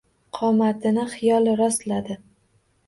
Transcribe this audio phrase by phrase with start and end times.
[0.37, 2.21] Qomatini xiyol rostladi.